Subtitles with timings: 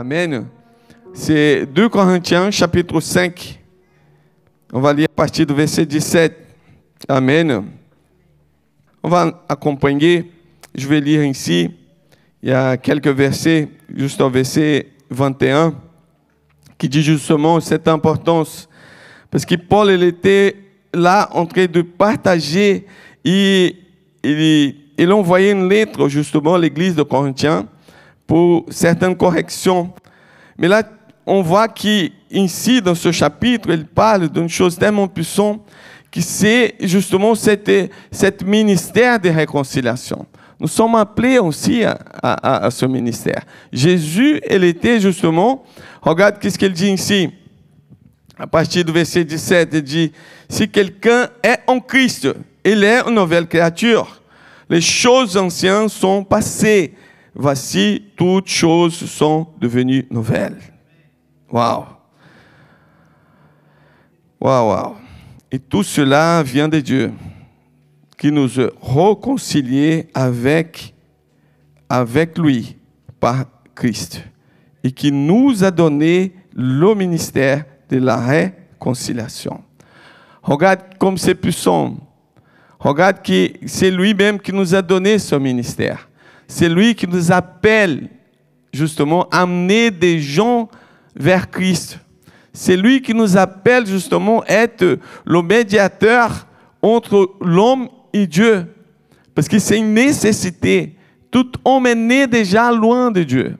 [0.00, 0.46] Amen.
[1.12, 3.58] C'est 2 Corinthiens chapitre 5.
[4.72, 6.38] On va lire à partir du verset 17.
[7.08, 7.64] Amen.
[9.02, 10.30] On va acompanher.
[10.72, 11.72] Je vais lire ici.
[12.40, 15.74] Il y a quelques versets, juste au verset 21,
[16.78, 18.68] qui dit justement cette importance.
[19.32, 20.54] Parce que Paul, il était
[20.94, 22.86] là en train de partager.
[23.24, 23.74] Et
[24.22, 27.66] il, il envoyait une lettre justement à l'église de Corinthiens
[28.28, 29.90] pour certaines corrections.
[30.58, 30.82] Mais là,
[31.26, 35.62] on voit qu'ici, dans ce chapitre, il parle d'une chose tellement puissante
[36.12, 40.26] que c'est justement cet, ministère de réconciliation.
[40.60, 41.82] Nous sommes appelés aussi
[42.22, 43.42] à, ce ministère.
[43.72, 45.64] Jésus, il était justement,
[46.02, 47.30] regarde ce qu'il dit ici,
[48.38, 50.12] à partir du verset 17, il dit,
[50.48, 52.28] si quelqu'un est en Christ,
[52.64, 54.20] il est une nouvelle créature.
[54.68, 56.92] Les choses anciennes sont passées.
[57.40, 60.58] Voici, toutes choses sont devenues nouvelles.
[61.48, 61.84] Waouh!
[64.40, 64.96] Waouh, waouh!
[65.52, 67.12] Et tout cela vient de Dieu,
[68.18, 70.92] qui nous a réconciliés avec,
[71.88, 72.76] avec lui
[73.20, 74.20] par Christ,
[74.82, 79.62] et qui nous a donné le ministère de la réconciliation.
[80.42, 81.98] Regarde comme c'est puissant.
[82.80, 86.07] Regarde que c'est lui-même qui nous a donné ce ministère.
[86.48, 88.08] C'est lui qui nous appelle
[88.72, 90.68] justement à amener des gens
[91.14, 92.00] vers Christ.
[92.52, 96.46] C'est lui qui nous appelle justement à être le médiateur
[96.82, 98.66] entre l'homme et Dieu.
[99.34, 100.96] Parce que c'est une nécessité.
[101.30, 103.56] Tout homme est né déjà loin de Dieu.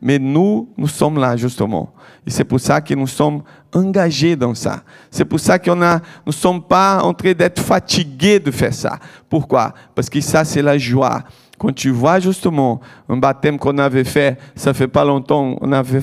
[0.00, 1.92] Mais nous, nous sommes là justement.
[2.24, 3.42] Et c'est pour ça que nous sommes
[3.74, 4.82] engagés dans ça.
[5.10, 8.72] C'est pour ça qu'on a, nous ne sommes pas en train d'être fatigués de faire
[8.72, 8.98] ça.
[9.28, 9.74] Pourquoi?
[9.94, 11.24] Parce que ça, c'est la joie.
[11.58, 16.00] Quand tu vois justement un baptême qu'on avait fait, ça fait pas longtemps, on avait,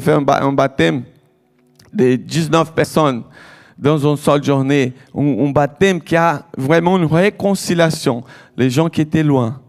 [0.00, 1.02] fait un, baptême
[1.92, 3.22] de 19 personnes
[3.78, 8.24] dans une seule journée, un, baptême qui a vraiment une réconciliation.
[8.56, 9.60] Les gens qui étaient loin,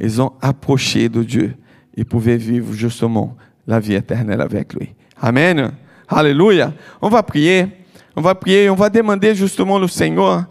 [0.00, 1.54] ils ont approché de Dieu
[1.94, 3.36] et pouvaient vivre justement
[3.66, 4.94] la vie éternelle avec lui.
[5.20, 5.72] Amen.
[6.08, 6.72] Alléluia.
[7.02, 7.66] On va prier.
[8.14, 8.70] On va prier.
[8.70, 10.44] On va demander justement au Seigneur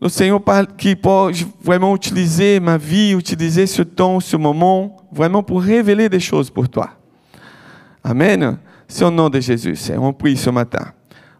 [0.00, 0.40] le Seigneur
[0.78, 1.30] qui peut
[1.62, 6.68] vraiment utiliser ma vie, utiliser ce temps, ce moment, vraiment pour révéler des choses pour
[6.68, 6.90] toi.
[8.02, 8.58] Amen.
[8.88, 10.02] C'est au nom de Jésus, Seigneur.
[10.02, 10.86] On prie ce matin.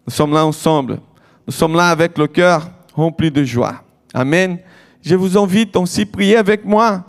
[0.07, 0.99] Nous sommes là ensemble.
[1.47, 3.83] Nous sommes là avec le cœur rempli de joie.
[4.13, 4.59] Amen.
[5.03, 7.03] Je vous invite aussi à prier avec moi.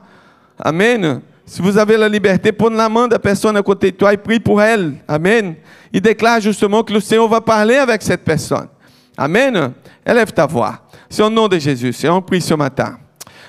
[0.57, 1.21] Amen.
[1.45, 4.13] Si vous avez la liberté, prenez la main de la personne à côté de toi
[4.13, 4.93] et prie pour elle.
[5.05, 5.55] Amen.
[5.91, 8.67] Il déclare justement que le Seigneur va parler avec cette personne.
[9.17, 9.73] Amen.
[10.05, 10.79] Élève ta voix.
[11.11, 11.91] C'est au nom de Jésus.
[11.91, 12.97] C'est on prie ce matin.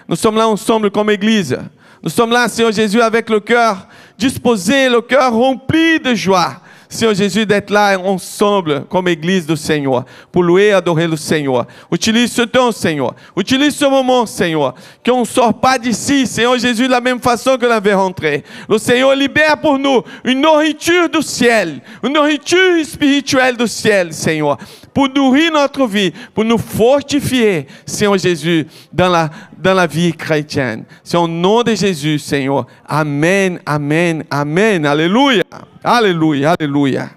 [0.09, 1.57] Nous sommes là ensemble comme Église.
[2.03, 3.87] Nous sommes là, Seigneur Jésus, avec le cœur
[4.19, 6.57] disposé, le cœur rempli de joie.
[6.89, 11.65] Senhor Jésus, d'être là ensemble comme Église do Senhor, pour louer et adorer le Senhor.
[11.91, 13.15] Utilise ce temps, Senhor.
[13.35, 14.75] Utilise ce moment, Senhor.
[15.05, 18.45] Qu'on ne sort pas d'ici, Senhor Jésus, de la même façon que l'avait rentré.
[18.69, 24.59] Le Senhor libère pour nous une nourriture du ciel, une nourriture spirituelle du ciel, Senhor,
[24.93, 30.85] pour nourrir notre vie, pour nous fortifier, Senhor Jésus, dans la, dans la vie chrétienne.
[31.03, 32.67] C'est au nom de Jésus, Senhor.
[32.87, 34.87] Amen, amen, amen.
[34.87, 35.43] Alléluia.
[35.83, 37.11] Alléluia, alléluia.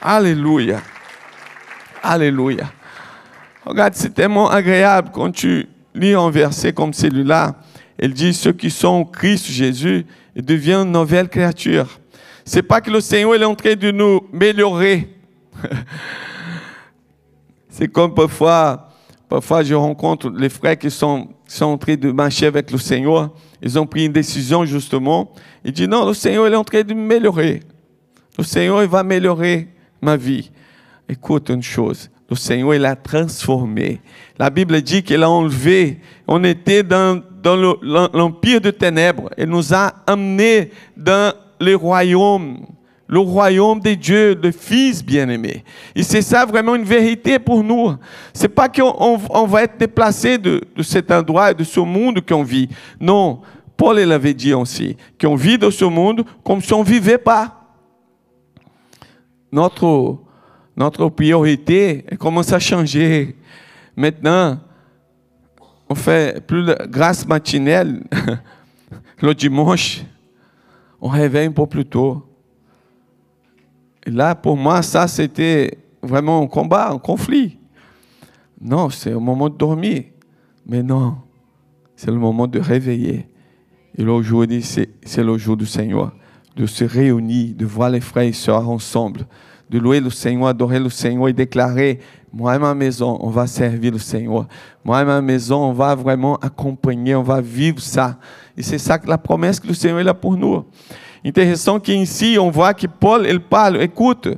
[0.00, 0.80] Alléluia.
[2.02, 2.70] Alléluia.
[3.64, 7.54] Regarde, c'est tellement agréable quand tu lis un verset comme celui-là.
[7.98, 10.04] Il dit, ceux qui sont en Christ Jésus,
[10.36, 11.86] deviennent une nouvelle créature.
[12.44, 15.08] C'est pas que le Seigneur est en train de nous améliorer.
[17.76, 18.88] c'est comme parfois,
[19.28, 21.28] parfois je rencontre les frères qui sont,
[21.60, 23.30] en train de marcher avec le Seigneur.
[23.60, 25.32] Ils ont pris une décision justement.
[25.64, 27.60] Ils disent, non, le Seigneur est en train de m'améliorer.
[28.38, 29.66] Le Seigneur il va améliorer
[30.00, 30.52] ma vie.
[31.08, 34.00] Écoute une chose, le Seigneur il a transformé.
[34.38, 35.98] La Bible dit qu'il a enlevé.
[36.28, 37.20] On était dans,
[37.82, 39.30] l'empire de ténèbres.
[39.36, 42.66] Il nous a amenés dans le royaume.
[43.06, 45.62] Le royaume de Dieu, le Fils bien-aimé.
[45.94, 47.94] Et c'est ça vraiment une vérité pour nous.
[48.32, 52.42] C'est pas qu'on on va être déplacé de, cet endroit et de ce monde qu'on
[52.42, 52.68] vit.
[52.98, 53.40] Non.
[53.76, 57.60] Paul l'avait dit aussi, qu'on vit dans ce monde comme si on vivait pas
[59.54, 60.18] notre,
[60.76, 63.36] notre priorité commence à changer.
[63.96, 64.58] Maintenant,
[65.88, 68.02] on fait plus de grâce matinelle
[69.20, 70.02] le dimanche,
[71.00, 72.22] on réveille un peu plus tôt.
[74.06, 77.58] Là, pour moi, ça, c'était vraiment un combat, un conflit.
[78.60, 80.04] Non, c'est le moment de dormir.
[80.66, 81.16] Mais non,
[81.96, 83.28] c'est le moment de réveiller.
[83.96, 86.12] Et l'aujourd'hui, c'est le jour du Seigneur.
[86.56, 89.26] de se réunir, de voir les frères et sœurs ensemble,
[89.70, 91.98] de louer le Seigneur, adorer le Seigneur et déclarer,
[92.32, 94.46] moi et ma maison, on va servir le Seigneur.
[94.84, 98.18] Moi et ma maison, on va vraiment accompagner, on va vivre ça.
[98.56, 100.64] Et c'est ça que la promesse que le Seigneur a pour nous.
[101.24, 104.28] Intéressant qu'ici, on voit que Paul, il parle, écoute,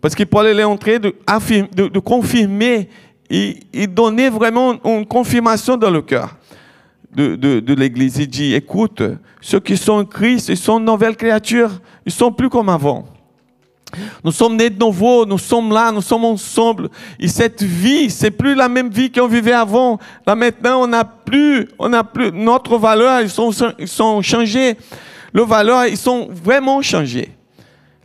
[0.00, 2.88] parce que Paul, il est en train de, confirmer
[3.28, 6.36] et, donner vraiment une confirmation dans le cœur
[7.14, 8.16] de, l'Église.
[8.18, 9.02] Il dit, écoute,
[9.40, 11.70] ceux qui sont en Christ, ils sont une nouvelle créature,
[12.06, 13.04] ils sont plus comme avant.
[14.24, 16.88] Nous sommes nés de nouveau, nous sommes là, nous sommes ensemble.
[17.20, 19.98] Et cette vie, c'est plus la même vie qu'on vivait avant.
[20.26, 24.76] Là maintenant, on n'a plus, on plus notre valeur, ils sont, ils sont changés.
[25.34, 27.30] Le valeur, ils sont vraiment changés.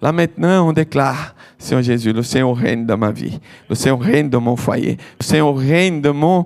[0.01, 3.39] Là maintenant, on déclare, Seigneur Jésus, le Seigneur règne dans ma vie,
[3.69, 6.45] le Seigneur règne dans mon foyer, le Seigneur règne dans mon,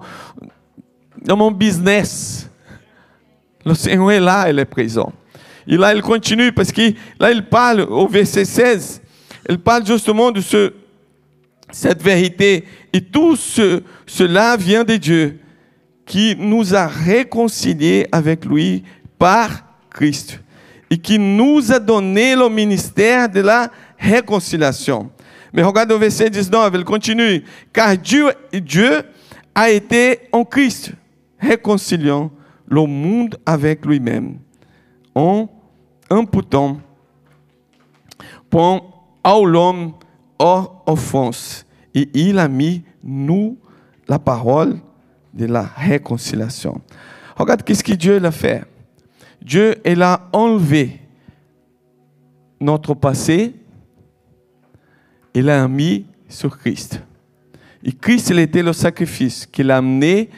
[1.21, 2.49] dans mon business.
[3.65, 5.13] Le Seigneur est là, il est présent.
[5.65, 9.01] Et là, il continue parce que là, il parle au verset 16,
[9.47, 10.73] il parle justement de ce,
[11.71, 12.65] cette vérité.
[12.91, 15.39] Et tout ce, cela vient de Dieu
[16.05, 18.83] qui nous a réconciliés avec lui
[19.17, 19.49] par
[19.89, 20.43] Christ
[20.93, 25.09] et qui nous a donné le ministère de la réconciliation.
[25.51, 27.43] Mais regarde au verset 19, il continue.
[27.73, 29.01] Car Dieu,
[29.55, 30.91] a été en Christ,
[31.39, 32.29] réconciliant
[32.67, 34.37] le monde avec lui-même,
[35.15, 35.49] en
[36.11, 36.77] imputant
[38.51, 39.93] pour à l'homme
[40.37, 41.65] hors offense.
[41.95, 43.57] Et il a mis, nous,
[44.07, 44.77] la parole
[45.33, 46.81] de la réconciliation.
[47.35, 48.63] Regarde qu'est-ce que Dieu a fait.
[49.43, 51.01] Dieu, il a enlevé
[52.61, 53.53] notre passé,
[55.33, 57.01] il l'a mis sur Christ.
[57.83, 60.29] Et Christ, il était le sacrifice qu'il a amené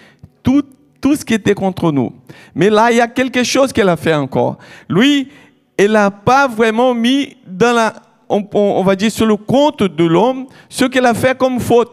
[0.41, 0.63] tout,
[0.99, 2.13] tout ce qui était contre nous.
[2.55, 4.57] Mais là, il y a quelque chose qu'il a fait encore.
[4.89, 5.29] Lui,
[5.77, 7.93] il n'a pas vraiment mis dans la,
[8.27, 11.91] on, on, va dire, sur le compte de l'homme ce qu'il a fait comme faute.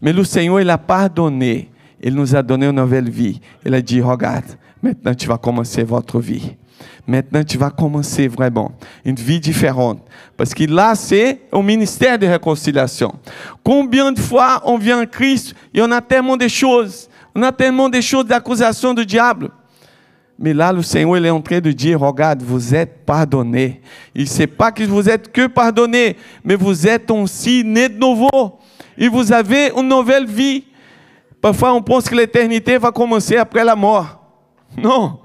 [0.00, 1.68] Mais le Seigneur, il a pardonné.
[2.00, 3.40] Il nous a donné une nouvelle vie.
[3.66, 6.56] Il a dit, regarde, Maintenant, tu vas commencer votre vie.
[7.06, 8.72] Maintenant, tu vas commencer vraiment
[9.04, 10.00] une vie différente.
[10.36, 13.14] Parce que là, c'est au ministère de réconciliation.
[13.64, 17.08] Combien de fois on vient en Christ et on a tellement de choses.
[17.34, 19.50] On a tellement de choses d'accusation du diable.
[20.38, 23.82] Mais là, le Seigneur il est en train de dire, regarde, vous êtes pardonnés.
[24.14, 27.98] Il ne sait pas que vous êtes que pardonnés, mais vous êtes aussi nés de
[27.98, 28.58] nouveau.
[28.96, 30.64] Et vous avez une nouvelle vie.
[31.42, 34.19] Parfois, on pense que l'éternité va commencer après la mort.
[34.76, 35.20] Non,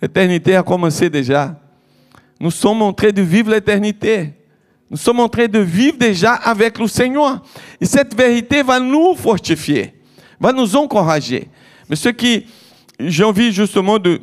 [0.00, 1.58] l'éternité a commencé déjà.
[2.38, 4.32] Nous sommes en train de vivre l'éternité.
[4.90, 7.42] Nous sommes en train de vivre déjà avec le Seigneur.
[7.80, 9.94] Et cette vérité va nous fortifier,
[10.38, 11.48] va nous encourager.
[11.88, 12.46] Mais ce qui,
[13.00, 14.20] j'ai envie justement de,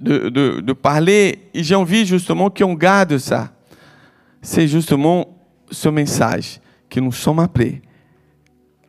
[0.00, 3.52] de, parler, et j'ai envie justement qu'on garde ça,
[4.40, 5.36] c'est justement
[5.70, 7.82] ce message que nous sommes appelés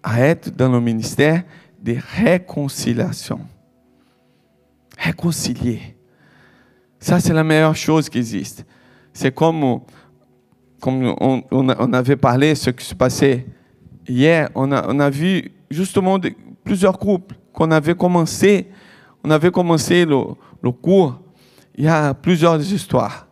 [0.01, 1.43] à être dans le ministère
[1.81, 3.41] de réconciliation
[4.99, 5.95] réconcilier.
[6.99, 8.65] Ça, c'est la meilleure chose qui existe.
[9.13, 9.81] C'est comme,
[10.81, 13.45] comme on, avait parlé, ce qui se passait
[14.07, 16.19] hier, on a, vu justement
[16.63, 18.67] plusieurs couples qu'on avait commencé,
[19.23, 20.17] on avait commencé le,
[20.61, 21.19] le cours,
[21.75, 23.27] il y a plusieurs histoires.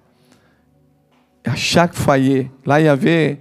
[1.45, 3.39] À chaque foyer, là, il y avait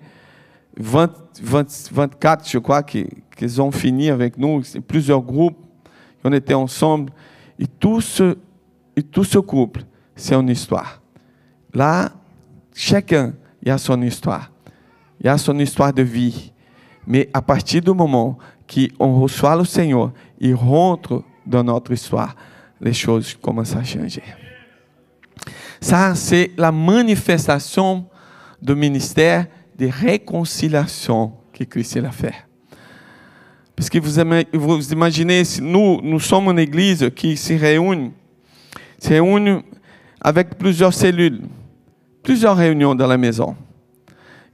[0.76, 1.10] 20,
[1.42, 3.06] 20, 24, je crois, qui,
[3.36, 5.58] qui ont fini avec nous, plusieurs groupes,
[6.24, 7.12] on était ensemble.
[7.58, 8.36] Et tout ce,
[8.94, 9.82] et tout ce couple,
[10.14, 11.00] c'est une histoire.
[11.72, 12.10] Là,
[12.74, 13.34] chacun,
[13.66, 14.50] a son histoire.
[15.24, 16.52] A son histoire de vie.
[17.06, 22.34] Mais à partir du moment qu'on reçoit le Seigneur et rentre dans notre histoire,
[22.80, 24.22] les choses commencent à changer.
[25.80, 28.06] Ça, c'est la manifestation
[28.60, 29.46] du ministère
[29.78, 32.45] de réconciliation que Christ a fait.
[33.76, 38.10] Parce que vous, imaginez, nous, nous sommes une église qui se réunit,
[38.98, 39.62] se réunit
[40.18, 41.42] avec plusieurs cellules,
[42.22, 43.54] plusieurs réunions dans la maison.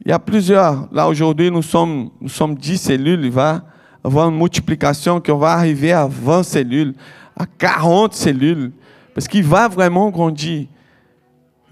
[0.05, 0.89] Il y a plusieurs.
[0.93, 3.25] Là, aujourd'hui, nous sommes, nous sommes 10 cellules.
[3.25, 3.63] Il va
[4.03, 6.95] avoir une multiplication qui va arriver à 20 cellules,
[7.37, 8.73] à 40 cellules.
[9.15, 10.67] Parce qu'il va vraiment grandir.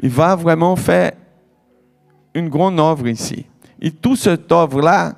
[0.01, 1.13] Il va vraiment faire
[2.33, 3.45] une grande œuvre ici.
[3.83, 5.15] Et tout cette œuvre-là,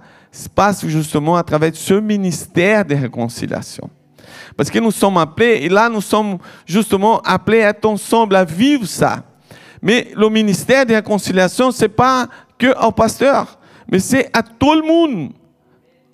[0.55, 3.89] passe justement à travers ce ministère de réconciliation.
[4.57, 8.45] Parce que nous sommes appelés, et là nous sommes justement appelés à être ensemble, à
[8.45, 9.23] vivre ça.
[9.81, 13.59] Mais le ministère de réconciliation, ce n'est pas que au pasteur,
[13.91, 15.33] mais c'est à tout le monde.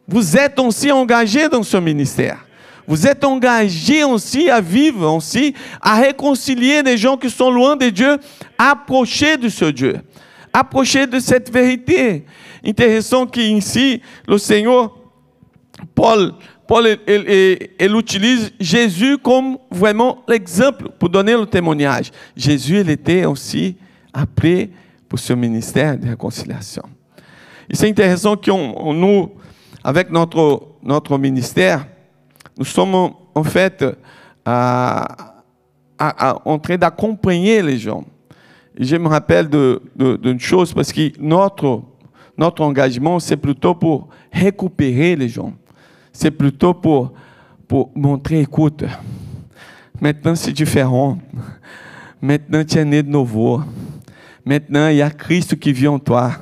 [0.06, 2.38] Vous êtes aussi engagés dans ce ministère.
[2.86, 7.90] Vous êtes engagé aussi à vivre, aussi à réconcilier des gens qui sont loin de
[7.90, 8.16] Dieu,
[8.56, 10.00] approcher de ce Dieu,
[10.52, 12.24] approcher de cette vérité.
[12.64, 14.96] Intéressant qu'ici, le Seigneur,
[15.94, 16.32] Paul,
[16.66, 22.10] Paul il, utilise Jésus comme vraiment l'exemple pour donner le témoignage.
[22.36, 23.76] Jésus, il était aussi
[24.12, 24.70] appelé
[25.08, 26.82] pour ce ministère de réconciliation.
[27.70, 29.30] Et c'est intéressant qu'on nous,
[29.82, 31.86] avec notre, notre ministère,
[32.58, 33.84] nous sommes en fait
[34.44, 35.34] à,
[36.44, 38.04] en train d'accompagner les gens.
[38.78, 39.48] Je me rappelle
[39.96, 45.52] d'une chose, parce que notre, engagement, c'est plutôt pour récupérer les gens.
[46.12, 47.12] C'est plutôt pour,
[47.94, 48.84] montrer, écoute,
[50.00, 51.18] maintenant c'est différent.
[52.22, 53.60] Maintenant tu es né de nouveau.
[54.44, 56.32] Maintenant il y a Christ qui vit en toi.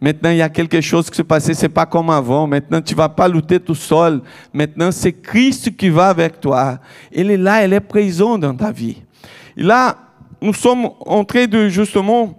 [0.00, 2.46] Maintenant, il y a quelque chose qui se passait, c'est pas comme avant.
[2.46, 4.20] Maintenant, tu vas pas lutter tout seul.
[4.52, 6.78] Maintenant, c'est Christ qui va avec toi.
[7.10, 9.02] Est là, il est présent dans ta vie.
[9.56, 10.07] Et là,
[10.40, 12.34] nous sommes en train de justement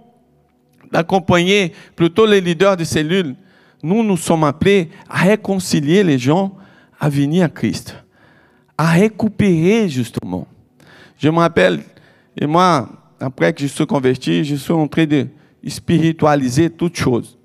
[0.90, 3.34] d'accompagner plutôt les leaders de cellules.
[3.82, 6.54] Nous, nous sommes appelés à réconcilier les gens
[6.98, 7.96] à venir à Christ,
[8.76, 10.46] à récupérer justement.
[11.16, 11.82] Je me rappelle,
[12.38, 12.88] et moi,
[13.18, 15.26] après que je suis converti, je suis en train de
[15.66, 17.38] spiritualiser toutes choses.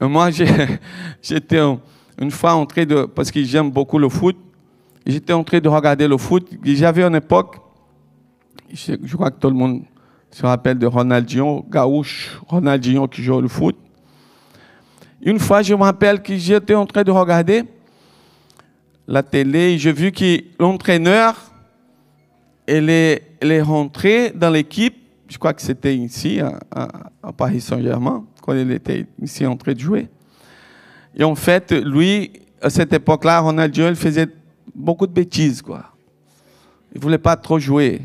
[0.00, 0.30] Moi,
[1.22, 1.60] j'étais
[2.20, 4.36] une fois en train de, parce que j'aime beaucoup le foot,
[5.06, 6.48] j'étais en train de regarder le foot.
[6.64, 7.56] J'avais une époque,
[8.72, 9.82] je, crois que tout le monde
[10.30, 13.76] se rappelle de Ronaldinho, Gaúcho, Ronaldinho qui joue le foot.
[15.20, 17.64] Une fois, je me rappelle que j'étais en train de regarder
[19.06, 21.36] la télé et j'ai vu que l'entraîneur,
[22.66, 24.96] il est, est rentré dans l'équipe,
[25.28, 26.58] je crois que c'était ici, à,
[27.22, 30.08] à Paris Saint-Germain quand il était ici en train de jouer.
[31.14, 34.28] Et en fait, lui, à cette époque-là, Ronaldinho, il faisait
[34.74, 35.84] beaucoup de bêtises, quoi.
[36.94, 38.02] Il voulait pas trop jouer.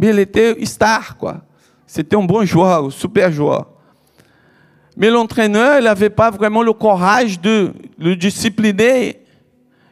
[0.00, 1.42] Mais il était star, quoi.
[1.86, 3.68] C'était un bon joueur, un super joueur.
[4.96, 9.20] Mais l'entraîneur, il n'avait pas vraiment le courage de le discipliner.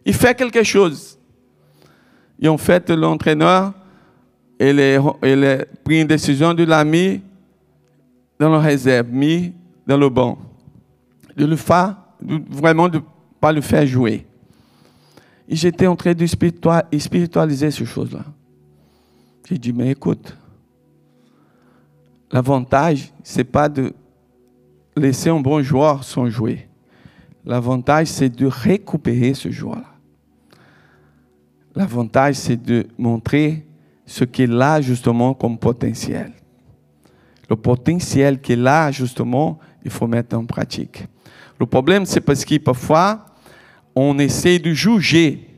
[0.06, 1.18] Il fait quelque chose.
[2.40, 3.74] Et en fait, l'entraîneur,
[4.58, 7.20] il, a pris une décision de l'ami
[8.40, 9.52] dans la réserve, mis
[9.86, 10.38] dans le banc.
[11.36, 12.88] De le faire, vraiment
[13.38, 14.24] pas le faire jouer.
[15.46, 18.24] Et j'étais en train de spiritualiser ces choses-là.
[19.47, 20.37] J'ai dit, mais écoute,
[22.30, 23.92] l'avantage, ce n'est pas de
[24.97, 26.68] laisser un bon joueur sans jouer.
[27.45, 29.95] L'avantage, c'est de récupérer ce joueur-là.
[31.75, 33.66] L'avantage, c'est de montrer
[34.04, 36.33] ce qu'il a justement comme potentiel.
[37.49, 41.07] Le potentiel qu'il a justement il faut mettre en pratique.
[41.59, 43.25] Le problème, c'est parce que parfois,
[43.95, 45.49] on essaie de juger,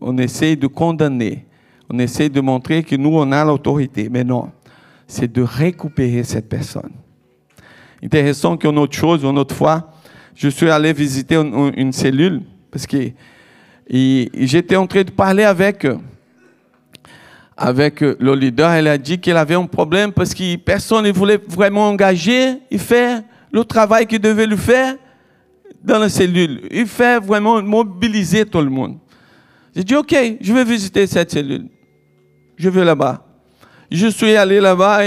[0.00, 1.46] on essaie de condamner,
[1.90, 4.08] on essaie de montrer que nous, on a l'autorité.
[4.10, 4.50] Mais non,
[5.06, 6.92] c'est de récupérer cette personne.
[8.02, 9.90] Intéressant qu'une autre chose, une autre fois,
[10.34, 13.10] je suis allé visiter une, cellule parce que
[13.88, 15.86] j'étais en train de parler avec
[17.56, 21.40] avec le leader, elle a dit qu'il avait un problème parce que personne ne voulait
[21.48, 23.22] vraiment engager et faire
[23.52, 24.96] le travail qu'il devait le faire
[25.82, 26.62] dans la cellule.
[26.72, 28.98] Il fait vraiment mobiliser tout le monde.
[29.76, 31.68] J'ai dit, OK, je vais visiter cette cellule.
[32.56, 33.24] Je vais là-bas.
[33.90, 35.00] Je suis allé là-bas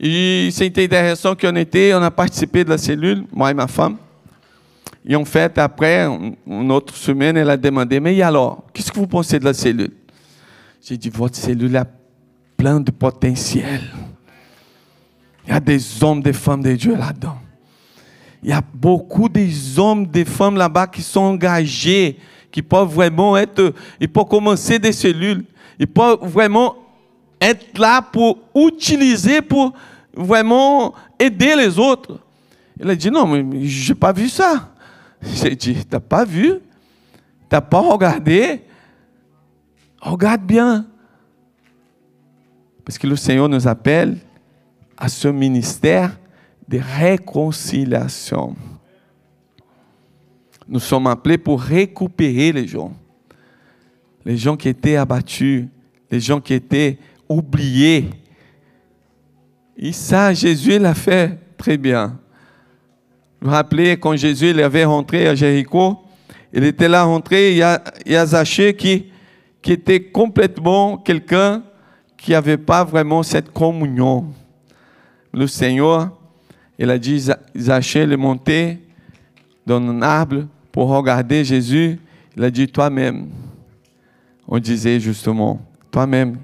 [0.00, 3.96] et, c'était intéressant qu'on était, on a participé de la cellule, moi et ma femme.
[5.06, 6.06] Et en fait, après,
[6.46, 9.92] une autre semaine, elle a demandé, mais alors, qu'est-ce que vous pensez de la cellule?
[10.82, 11.84] J'ai dit, votre cellule est
[12.56, 13.80] plein de potentiel.
[15.46, 17.38] Il y a des hommes, des femmes de Dieu là-dedans.
[18.42, 22.18] Il y a beaucoup des hommes, des femmes là-bas qui sont engagés,
[22.50, 25.44] qui peuvent vraiment être, ils peuvent commencer des cellules,
[25.78, 26.76] ils peuvent vraiment
[27.40, 29.72] être là pour utiliser, pour
[30.14, 32.18] vraiment aider les autres.
[32.78, 34.72] Il a dit, non, mais je n'ai pas vu ça.
[35.22, 36.48] J'ai dit, tu n'as pas vu?
[36.50, 36.60] Tu
[37.52, 38.62] n'as pas regardé?
[40.00, 40.86] Regarde bien.
[42.84, 44.18] Parce que le Seigneur nous appelle
[44.96, 46.18] à ce ministère
[46.68, 48.54] de réconciliation.
[50.66, 52.92] Nous sommes appelés pour récupérer les gens.
[54.24, 55.66] Les gens qui étaient abattus,
[56.10, 58.10] les gens qui étaient oubliés.
[59.76, 62.18] Et ça, Jésus l'a fait très bien.
[63.40, 65.98] Vous vous rappelez, quand Jésus avait rentré à Jéricho,
[66.52, 69.06] il était là rentré, il y a, il qui
[69.60, 71.62] qui était complètement quelqu'un
[72.18, 74.26] qui n'avait pas vraiment cette communion.
[75.32, 76.10] Le Seigneur,
[76.78, 78.78] il a dit, Zachée est monté
[79.66, 81.98] dans un arbre pour regarder Jésus.
[82.36, 83.28] Il a dit toi-même.
[84.46, 85.60] On disait justement,
[85.90, 86.38] toi-même,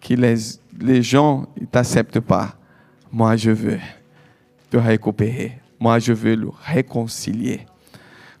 [0.00, 2.54] que les, gens ne t'acceptent pas.
[3.12, 3.78] Moi, je veux
[4.70, 5.58] te récupérer.
[5.78, 7.66] Moi, je veux le réconcilier.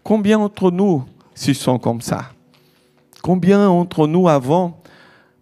[0.02, 2.30] Combien d'entre nous se sont comme ça?
[3.22, 4.80] Combien d'entre nous avant,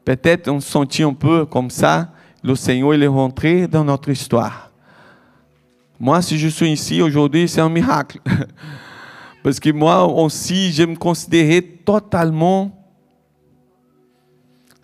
[0.04, 4.70] peut-être on se sentit un peu comme ça, le Seigneur est rentré dans notre histoire.
[6.00, 8.20] Moi, si je suis ici aujourd'hui, c'est un miracle.
[9.42, 12.77] Parce que moi aussi, je me considérais totalement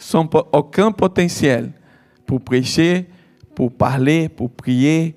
[0.04, 1.72] sans aucun potentiel
[2.26, 3.06] pour prêcher,
[3.54, 5.16] pour parler, pour prier.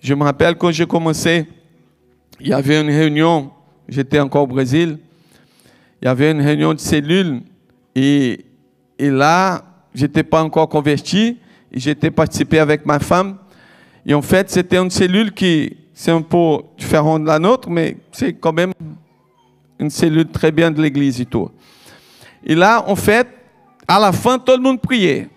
[0.00, 1.46] Je me rappelle quand j'ai commencé,
[2.40, 3.50] il y avait une réunion,
[3.86, 4.98] j'étais encore au Brésil,
[6.00, 7.42] il y avait une réunion de cellules
[7.94, 8.46] et,
[8.98, 9.62] et là,
[9.94, 11.36] j'étais pas encore converti,
[11.70, 13.36] j'étais participé avec ma femme.
[14.06, 17.98] Et en fait, c'était une cellule qui, c'est un peu différent de la nôtre, mais
[18.12, 18.72] c'est quand même
[19.78, 21.50] une cellule très bien de l'église et tout.
[22.42, 23.35] Et là, en fait,
[23.86, 25.28] à la fin, tout le monde priait.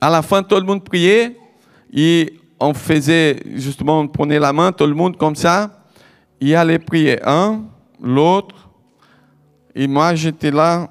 [0.00, 1.36] À la fin, tout le monde priait
[1.92, 5.70] et on faisait, justement, on prenait la main, tout le monde comme ça,
[6.40, 7.18] et allait prier.
[7.26, 7.62] Un,
[8.00, 8.68] l'autre,
[9.74, 10.88] et moi, j'étais là,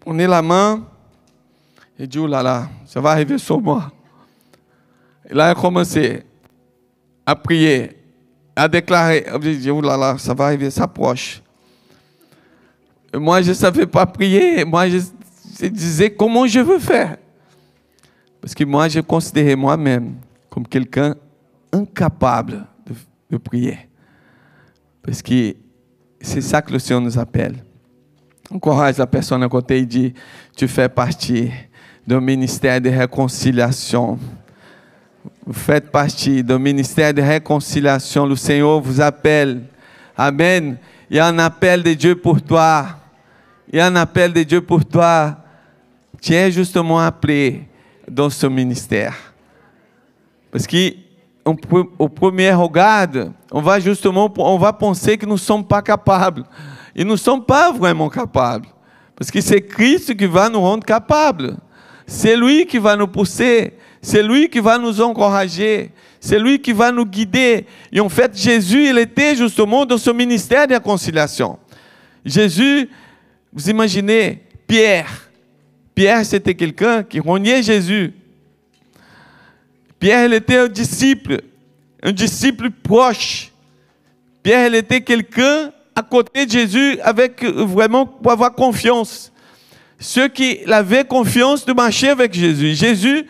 [0.00, 0.86] prenais la main,
[1.98, 3.92] et dit, oh là là, ça va arriver sur moi.
[5.28, 6.24] Et là, il a commencé
[7.24, 7.96] à prier,
[8.56, 11.41] à déclarer, je dit, oh là là, ça va arriver, ça approche.
[13.14, 14.64] Moi, je ne savais pas prier.
[14.64, 17.16] Moi, je, disais comment je veux faire.
[18.40, 20.14] Parce que moi, je considérais moi-même
[20.50, 21.14] comme quelqu'un
[21.72, 22.94] incapable de,
[23.30, 23.78] de, prier.
[25.02, 25.54] Parce que
[26.20, 27.56] c'est ça que le Seigneur nous appelle.
[28.50, 30.12] Encourage la personne à côté et dit,
[30.56, 31.50] tu fais partie
[32.06, 34.18] do ministério de reconciliação.
[35.52, 38.26] Faites partie do ministério de réconciliation.
[38.26, 39.62] Le Seigneur vous appelle.
[40.16, 40.76] Amen.
[41.10, 43.01] Il y a un appel de Dieu pour toi.
[43.70, 45.36] Il y a un appel de Dieu pour toi.
[46.20, 47.68] Tu es justement appelé
[48.08, 49.14] dans ce ministère.
[50.50, 50.94] Parce que
[51.98, 53.08] au premier regard,
[53.50, 56.44] on va justement, on va penser que nous ne sommes pas capables.
[56.94, 58.68] Et nous ne sommes pas vraiment capables.
[59.16, 61.56] Parce que c'est Christ qui va nous rendre capables.
[62.06, 63.74] C'est lui qui va nous pousser.
[64.00, 65.92] C'est lui qui va nous encourager.
[66.20, 67.66] C'est lui qui va nous guider.
[67.92, 71.58] Et en fait, Jésus, il était justement dans ce ministère de réconciliation.
[72.24, 72.88] Jésus,
[73.52, 75.30] vous imaginez, Pierre.
[75.94, 78.14] Pierre, c'était quelqu'un qui reniait Jésus.
[79.98, 81.42] Pierre, il était un disciple,
[82.02, 83.52] un disciple proche.
[84.42, 89.32] Pierre, il était quelqu'un à côté de Jésus avec vraiment pour avoir confiance
[90.02, 92.74] ceux qui avaient confiance de marcher avec Jésus.
[92.74, 93.24] Jésus,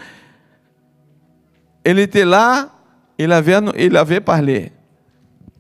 [1.85, 2.71] il était là,
[3.19, 4.73] il avait, il avait parlé.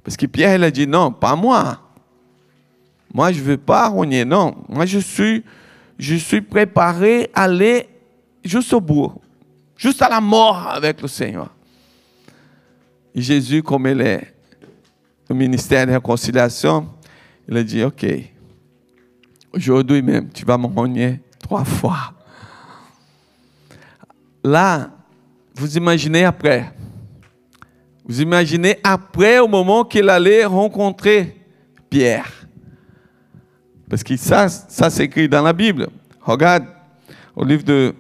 [0.03, 1.81] Parce que Pierre, il a dit, non, pas moi.
[3.13, 4.55] Moi, je ne veux pas rogner, non.
[4.69, 5.45] Moi, je suis,
[5.99, 7.89] je suis préparé à aller
[8.45, 9.13] jusqu'au bout,
[9.77, 11.55] juste à la mort avec le Seigneur.
[13.15, 14.35] Jésus, comme il est
[15.29, 16.89] au ministère de réconciliation,
[17.47, 18.07] il a dit, OK,
[19.53, 22.15] Aujourd'hui même, tu vas me rogner trois fois.
[24.43, 24.91] Là,
[25.55, 26.73] vous imaginez après.
[28.05, 31.37] Vous imaginez après au moment qu'il allait rencontrer
[31.91, 32.42] Pierre.
[33.93, 35.87] Parce que ça, ça s'écrit dans la Bible.
[36.23, 36.65] Regarde
[37.37, 37.95] au livre de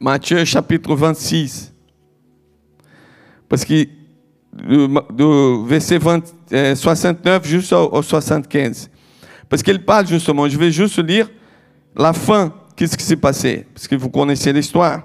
[0.00, 1.70] Matthieu chapitre 26.
[3.46, 3.84] Parce que
[4.54, 5.98] du verset
[6.74, 8.88] 69 jusqu'au 75.
[9.50, 11.28] Parce qu'il parle justement, je vais juste lire
[11.94, 15.02] la fin, qu'est-ce qui s'est passé, parce que vous connaissez l'histoire.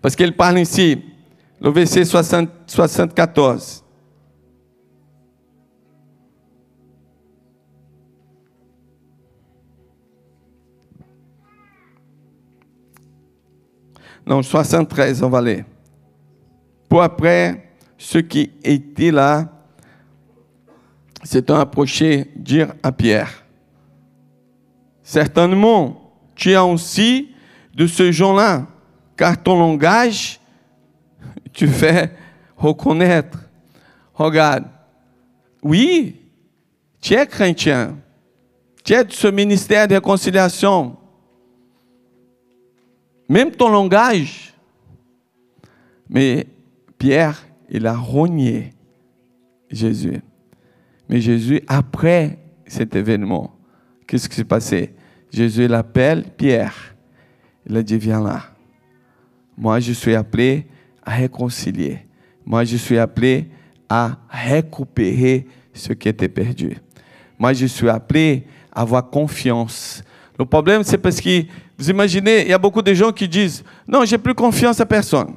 [0.00, 1.02] Parce qu'il parle ici,
[1.60, 3.82] le verset 60, 74.
[14.26, 15.64] Non, 73, on va aller.
[16.88, 19.48] Pour après, ceux qui étaient là
[21.24, 23.44] s'étant approché, dire à Pierre,
[25.02, 27.30] certainement, tu es aussi
[27.74, 28.66] de ce genre-là,
[29.16, 30.40] car ton langage,
[31.52, 32.12] tu fais
[32.56, 33.38] reconnaître.
[34.14, 34.64] Regarde,
[35.62, 36.20] oui,
[37.00, 37.96] tu es chrétien,
[38.84, 40.96] tu es de ce ministère de réconciliation,
[43.28, 44.54] même ton langage.
[46.08, 46.46] Mais
[46.98, 48.70] Pierre, il a rogné
[49.70, 50.20] Jésus.
[51.08, 53.56] Mais Jésus, après cet événement,
[54.06, 54.94] qu'est-ce qui s'est passé?
[55.30, 56.94] Jésus l'appelle Pierre.
[57.66, 58.42] Il a dit, viens là.
[59.56, 60.66] Moi, je suis appelé
[61.02, 62.00] à réconcilier.
[62.44, 63.48] Moi, je suis appelé
[63.88, 66.76] à récupérer ce qui était perdu.
[67.38, 70.02] Moi, je suis appelé à avoir confiance.
[70.42, 71.44] Le problème, c'est parce que,
[71.78, 74.86] vous imaginez, il y a beaucoup de gens qui disent, non, j'ai plus confiance à
[74.86, 75.34] personne.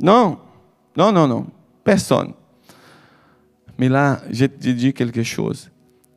[0.00, 0.38] Non,
[0.96, 1.46] non, non, non,
[1.84, 2.32] personne.
[3.76, 5.70] Mais là, je te dis quelque chose.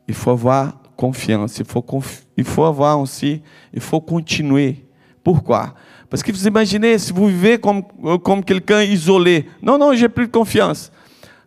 [0.07, 3.41] Il faut avoir confiance, il faut, avoir aussi,
[3.73, 4.85] il faut continuer.
[5.21, 5.75] Pourquoi?
[6.09, 7.83] Parce que vous imaginez, si vous vivez comme,
[8.23, 10.89] comme quelqu'un isolé, non, non, j'ai plus confiance.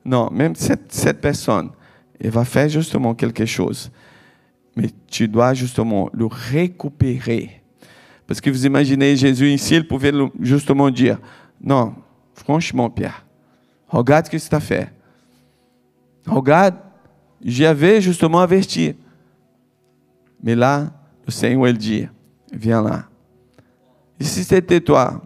[0.05, 1.71] Non, même cette, cette personne,
[2.21, 3.91] elle va faire justement quelque chose.
[4.77, 7.63] Mais tu dois justement le récupérer.
[8.27, 11.19] Parce que vous imaginez, Jésus ici, il pouvait justement dire,
[11.61, 11.95] non,
[12.35, 13.25] franchement, Pierre,
[13.89, 14.93] regarde ce que tu as fait.
[16.27, 16.77] Regarde,
[17.45, 18.95] j'avais justement averti.
[20.43, 20.91] Mais là,
[21.27, 22.07] le Seigneur, il dit,
[22.53, 23.05] viens là.
[24.19, 25.23] Et si c'était toi,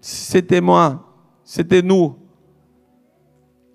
[0.00, 1.06] si c'était moi,
[1.44, 2.16] c'était nous.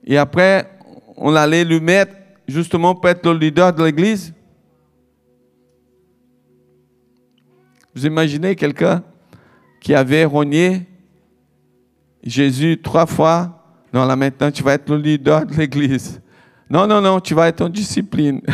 [0.04, 0.70] Et après,
[1.18, 2.16] on allait lui mettre
[2.48, 4.34] justement pour être le leader de l'église.
[7.94, 9.04] Vous imaginez quelqu'un
[9.80, 10.86] qui avait rogné
[12.24, 13.64] Jésus trois fois.
[13.94, 16.22] Non, là maintenant, tu vas être le leader de l'église.
[16.70, 18.42] Non, non, non, tu vas être en discipline.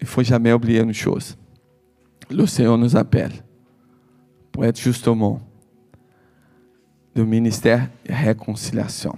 [0.00, 1.36] Il faut jamais oublier une chose.
[2.28, 3.32] Le Seigneur nous appelle
[4.50, 5.40] pour être justement
[7.14, 9.16] le ministère de réconciliation.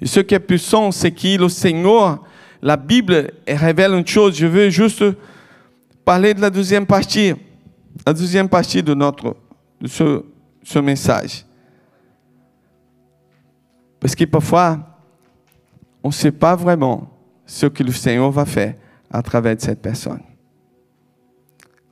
[0.00, 2.22] Et ce qui est puissant, c'est que le Seigneur,
[2.62, 4.36] la Bible révèle une chose.
[4.36, 5.04] Je veux juste
[6.04, 7.34] parler de la deuxième partie,
[8.06, 9.36] la deuxième partie de notre
[9.80, 11.44] de ce, message.
[14.00, 14.78] Parce que parfois,
[16.02, 17.08] on ne sait pas vraiment
[17.46, 18.74] ce que le Seigneur va faire
[19.10, 20.20] à travers cette personne.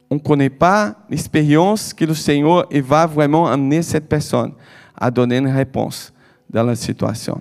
[0.09, 4.53] On ne connaît pas l'expérience que le Seigneur va vraiment amener cette personne
[4.97, 6.13] à donner une réponse
[6.49, 7.41] dans la situation.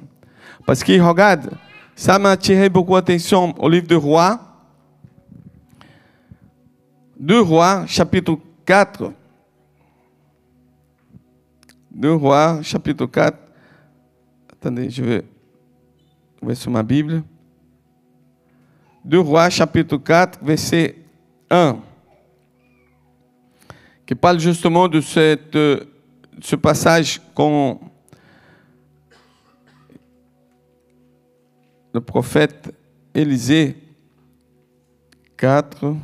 [0.65, 1.51] Parce que, regarde,
[1.95, 4.39] ça m'a attiré beaucoup d'attention au livre de Rois.
[7.17, 9.13] Deux Rois, chapitre 4.
[11.91, 13.37] Deux Rois, chapitre 4.
[14.51, 15.23] Attendez, je vais
[16.41, 17.23] ouvrir sur ma Bible.
[19.03, 20.95] Deux Rois, chapitre 4, verset
[21.49, 21.77] 1.
[24.05, 25.57] Qui parle justement de cette,
[26.41, 27.79] ce passage qu'on
[31.95, 32.75] le prophète
[33.13, 33.73] Élisée
[35.37, 35.95] 4.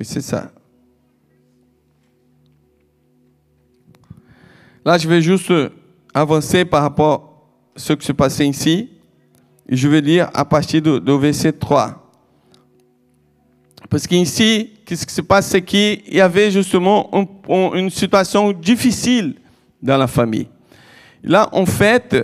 [0.00, 0.50] Et c'est ça.
[4.84, 5.52] Là, je vais juste
[6.12, 8.90] avancer par rapport à ce qui se passait ici.
[9.68, 12.12] Et je vais lire à partir du verset 3.
[13.88, 17.08] Parce qu'ici, qu'est-ce qui se passe, c'est qu'il y avait justement
[17.48, 19.36] une situation difficile
[19.80, 20.48] dans la famille.
[21.22, 22.16] Là, en fait,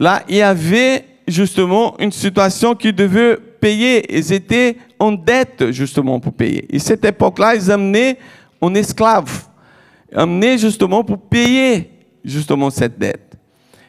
[0.00, 4.16] là, il y avait justement une situation qui devait payer.
[4.16, 6.66] Ils étaient en dette justement pour payer.
[6.74, 8.18] Et cette époque-là, ils amenaient
[8.62, 9.46] un esclave,
[10.12, 11.90] amenaient justement pour payer
[12.24, 13.36] justement cette dette.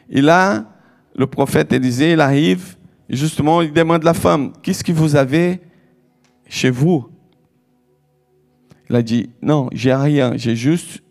[0.08, 0.66] Et là,
[1.16, 2.76] le prophète Élisée, il arrive,
[3.08, 5.60] justement, il demande à la femme, qu'est-ce que vous avez
[6.46, 7.08] chez vous?
[8.88, 11.02] Il a dit, non, j'ai rien, j'ai juste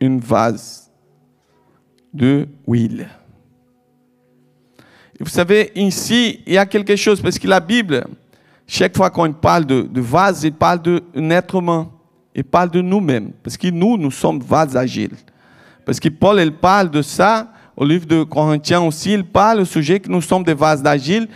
[0.00, 0.92] une vase
[2.14, 3.08] de huile
[5.20, 8.06] vous savez, ici, il y a quelque chose, parce que la Bible,
[8.66, 11.90] chaque fois qu'on parle de, vase, il parle d'un être humain.
[12.34, 15.14] Il parle de nous-mêmes, parce que nous, nous sommes vases agiles.
[15.86, 19.64] Parce que Paul, il parle de ça, au livre de Corinthiens aussi, il parle au
[19.64, 21.28] sujet que nous sommes des vases agiles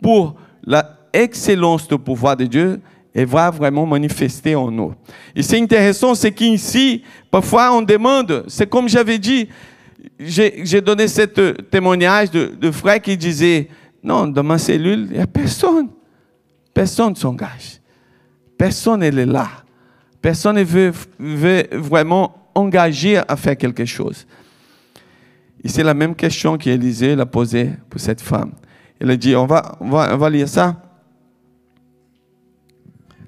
[0.00, 2.80] pour la excellence du pouvoir de Dieu
[3.14, 4.92] et va vraiment manifester en nous.
[5.34, 9.48] Et c'est intéressant, c'est qu'ici, parfois on demande, c'est comme j'avais dit,
[10.18, 13.68] j'ai donné ce témoignage de, de frère qui disait,
[14.02, 15.88] non, dans ma cellule, il n'y a personne.
[16.74, 17.80] Personne ne s'engage.
[18.58, 19.48] Personne n'est là.
[20.20, 20.92] Personne ne veut,
[21.72, 24.26] vraiment engager à faire quelque chose.
[25.62, 28.52] Et c'est la même question qu'Élisée l'a posée pour cette femme.
[29.00, 30.80] Elle a dit, on va, on va, lire ça.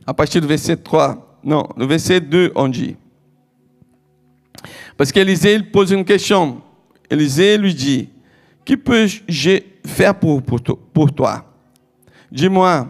[0.06, 2.96] À partir du verset 3, non, le verset 2, on dit.
[4.96, 6.62] Parce qu'Élisée pose une question.
[7.10, 8.08] Élisée lui dit,
[8.64, 10.42] que peux-je faire pour,
[11.14, 11.44] toi?
[12.30, 12.88] Dis-moi,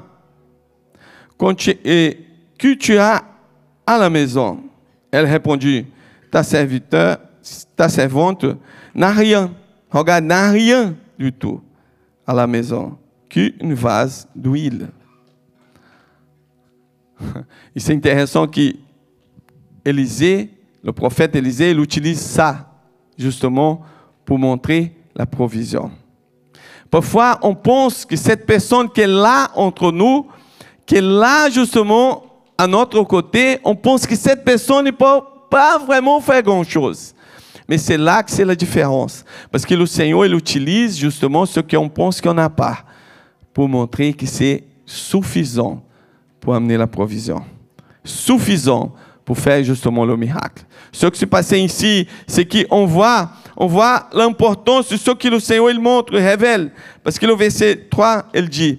[1.38, 3.22] que tu as
[3.86, 4.62] à la maison?
[5.10, 5.86] Elle répondit,
[6.30, 6.42] ta
[7.76, 8.46] ta servante
[8.94, 9.52] n'a rien,
[9.90, 11.60] regarde, n'a rien du tout
[12.26, 12.98] à la maison
[13.28, 14.88] qu'une vase d'huile.
[17.74, 18.72] Et c'est intéressant que
[19.84, 20.50] Élisée,
[20.82, 22.70] le prophète Élisée, il utilise ça
[23.16, 23.82] justement
[24.26, 25.90] pour montrer la provision.
[26.90, 30.26] Parfois, on pense que cette personne qui est là entre nous,
[30.84, 32.24] qui est là justement
[32.58, 37.14] à notre côté, on pense que cette personne ne peut pas vraiment faire grand-chose.
[37.68, 39.24] Mais c'est là que c'est la différence.
[39.50, 42.78] Parce que le Seigneur, il utilise justement ce qu'on pense qu'on n'a pas
[43.52, 45.82] pour montrer que c'est suffisant
[46.40, 47.42] pour amener la provision.
[48.04, 48.92] Suffisant
[49.24, 50.64] pour faire justement le miracle.
[50.92, 55.40] Ce qui s'est passé ici, c'est qu'on voit, on voit l'importance de ce que le
[55.40, 56.72] Seigneur il montre, il révèle.
[57.02, 58.78] Parce que le verset 3, il dit,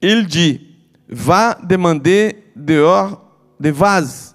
[0.00, 0.60] il dit,
[1.08, 3.22] va demander dehors
[3.60, 4.34] des vases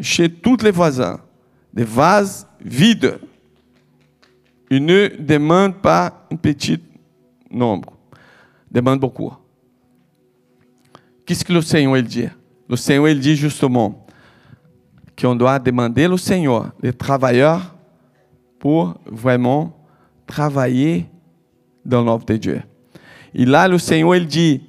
[0.00, 1.20] chez tous les voisins,
[1.72, 3.18] des vases vides.
[4.70, 6.80] Il ne demande pas un petit
[7.50, 7.92] nombre,
[8.70, 9.32] demande beaucoup.
[11.24, 12.28] Qu'est-ce que le Seigneur dit?
[12.68, 14.06] Le Seigneur dit justement
[15.20, 17.75] qu'on doit demander au Seigneur, les travailleurs,
[18.66, 19.78] pour vraiment
[20.26, 21.06] travailler
[21.84, 22.62] dans l'œuvre de Dieu.
[23.32, 24.60] Et là, le Seigneur il dit,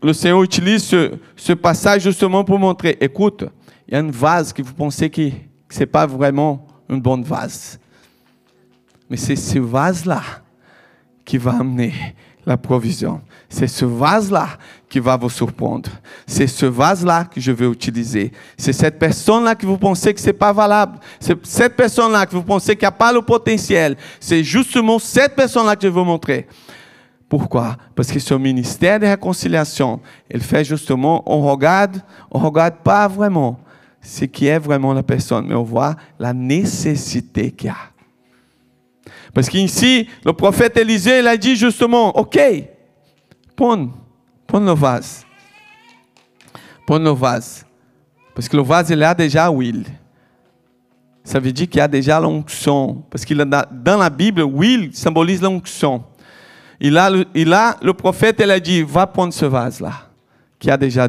[0.00, 3.44] le Seigneur utilise ce, passage justement pour montrer, écoute,
[3.88, 7.00] il y a une vase que vous pensez que, que ce n'est pas vraiment une
[7.00, 7.80] bonne vase.
[9.10, 10.22] Mais c'est ce vase-là
[11.24, 11.92] qui va amener
[12.48, 13.20] la provision.
[13.48, 14.48] C'est ce vase-là
[14.88, 15.90] qui va vous surprendre.
[16.26, 18.32] C'est ce vase-là que je vais utiliser.
[18.56, 20.98] C'est cette personne-là que vous pensez que ce n'est pas valable.
[21.20, 23.96] C'est cette personne-là que vous pensez qu'il n'y a pas le potentiel.
[24.18, 26.48] C'est justement cette personne-là que je veux montrer.
[27.28, 27.76] Pourquoi?
[27.94, 33.60] Parce que ce ministère de réconciliation, il fait justement, on regarde, on regarde pas vraiment
[34.00, 37.97] ce qui est vraiment la personne, mais on voit la nécessité qu'il y a.
[39.34, 42.38] Parce qu'ici, le prophète Élisée, il a dit justement, OK,
[43.54, 43.88] prends,
[44.46, 45.24] prends le vase.
[46.86, 47.66] Prends le vase.
[48.34, 49.84] Parce que le vase, il a déjà huile.
[51.24, 53.04] Ça veut dire qu'il y a déjà l'onction.
[53.10, 56.02] Parce que dans la Bible, huile symbolise l'onction.
[56.80, 59.92] Le, et là, le prophète, il a dit, va prendre ce vase-là,
[60.58, 61.08] qui a déjà.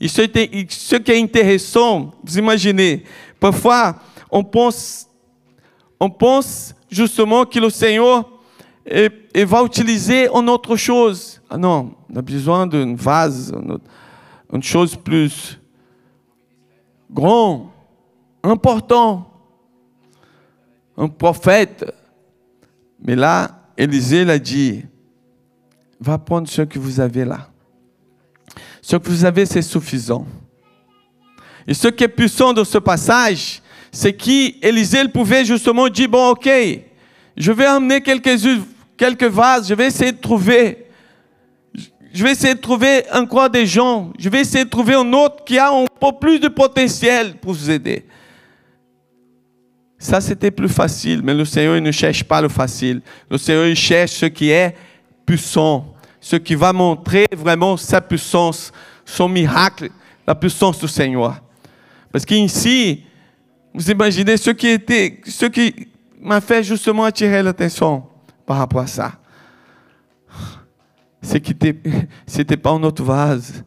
[0.00, 3.04] Et ce, ce qui est intéressant, vous imaginez,
[3.38, 3.96] parfois,
[4.30, 5.06] on pense,
[6.02, 8.28] on pense justement que le Seigneur
[8.84, 11.40] va utiliser une autre chose.
[11.48, 13.54] Ah non, on a besoin d'un vase,
[14.52, 15.60] une chose plus
[17.08, 17.72] grand,
[18.42, 19.30] important,
[20.96, 21.84] un prophète.
[23.00, 24.84] Mais là, Élisée l'a dit,
[26.00, 27.48] va prendre ce que vous avez là.
[28.80, 30.26] Ce que vous avez, c'est suffisant.
[31.64, 33.61] Et ce qui est puissant dans ce passage,
[33.94, 36.48] c'est qu'Élisée pouvait justement dire, bon, ok,
[37.36, 38.40] je vais emmener quelques,
[38.96, 40.86] quelques vases, je vais essayer de trouver.
[42.14, 44.12] Je vais essayer de trouver encore des gens.
[44.18, 47.52] Je vais essayer de trouver un autre qui a un peu plus de potentiel pour
[47.52, 48.04] vous aider.
[49.98, 53.00] Ça, c'était plus facile, mais le Seigneur il ne cherche pas le facile.
[53.30, 54.74] Le Seigneur il cherche ce qui est
[55.24, 58.72] puissant, ce qui va montrer vraiment sa puissance,
[59.04, 59.90] son miracle,
[60.26, 61.40] la puissance du Seigneur.
[62.10, 63.04] Parce qu'ici,
[63.74, 65.88] vous imaginez ce qui était, ce qui
[66.20, 68.04] m'a fait justement attirer l'attention
[68.46, 69.12] par rapport à ça.
[71.20, 71.52] C'est que
[72.26, 73.64] c'était pas un autre vase,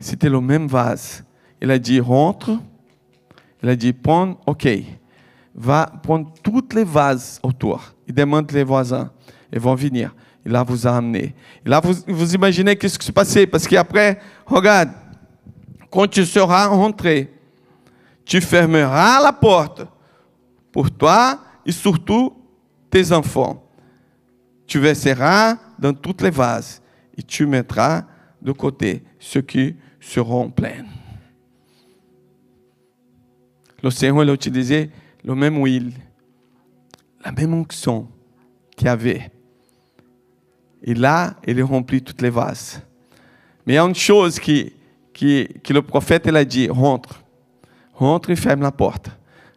[0.00, 1.24] c'était le même vase.
[1.60, 2.50] Il a dit rentre,
[3.62, 4.68] il a dit prends, ok
[5.54, 7.94] va prendre toutes les vases autour.
[8.08, 9.10] Il demande les voisins.
[9.52, 10.14] Ils vont venir.
[10.44, 11.34] Il va vous amener.
[11.64, 13.46] Et là, vous, vous imaginez qu'est-ce qui se passait?
[13.46, 14.90] Parce qu'après, regarde,
[15.90, 17.32] quand tu seras rentré,
[18.24, 19.86] tu fermeras la porte
[20.72, 22.32] pour toi et surtout
[22.90, 23.62] tes enfants.
[24.66, 26.82] Tu verseras dans toutes les vases
[27.16, 28.04] et tu mettras
[28.40, 30.84] de côté ceux qui seront pleins.
[33.82, 34.90] Le Seigneur l'a utilisé
[35.22, 35.92] le même huile,
[37.24, 38.08] la même onction
[38.76, 39.30] qu'il avait.
[40.82, 42.82] Et là, il remplit toutes les vases.
[43.66, 47.23] Mais il y a une chose que le prophète a dit, rentre.
[47.94, 49.08] Rentre et ferme la porte.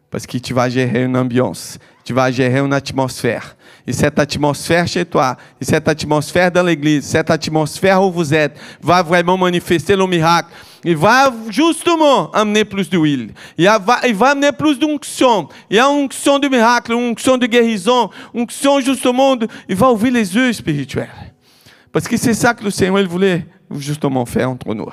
[0.10, 3.56] Parce que tu vas gérer une ambiance, tu vas gérer une atmosphère.
[3.86, 8.58] Et cette atmosphère chez toi, et cette atmosphère dans l'église, cette atmosphère où vous êtes,
[8.82, 10.50] va vraiment manifester le miracle.
[10.84, 13.32] Il va justement amener plus d'huile.
[13.58, 15.50] Il va, il va amener plus d'onction.
[15.70, 19.48] Il y a une onction de miracle, une onction de guérison, une onction justement, de,
[19.68, 21.10] il va ouvrir les yeux spirituels.
[21.92, 24.88] Parce que c'est ça que le Seigneur il voulait justement faire entre nous.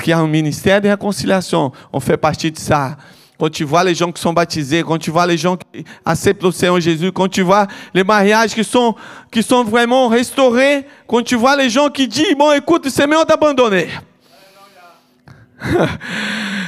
[0.00, 2.96] Qu'il y a un ministère de réconciliation, on fait partie de ça
[3.42, 6.44] quand tu vois les gens qui sont baptisés, quand tu vois les gens qui acceptent
[6.44, 8.94] le Seigneur Jésus, quand tu vois les mariages qui sont,
[9.64, 13.88] vraiment restaurés, quand tu vois les gens qui disent, bon écoute, c'est mieux d'abandonner.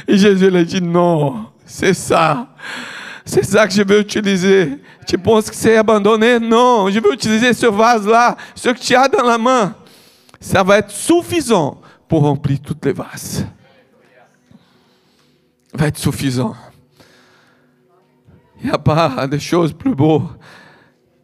[0.05, 2.45] Et Jésus lui dit, non, c'est ça.
[3.23, 4.77] C'est ça que je veux utiliser.
[5.07, 6.41] Tu penses que c'est abandonné?
[6.41, 9.73] Non, je veux utiliser ce vase-là, ce que tu as dans la main.
[10.41, 13.45] Ça va être suffisant pour remplir toutes les vases.
[15.73, 16.55] Va être suffisant.
[18.59, 20.29] Il n'y a pas de choses plus beaux